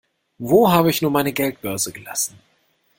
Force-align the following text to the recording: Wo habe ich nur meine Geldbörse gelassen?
Wo 0.39 0.71
habe 0.71 0.89
ich 0.89 1.03
nur 1.03 1.11
meine 1.11 1.31
Geldbörse 1.31 1.91
gelassen? 1.91 2.39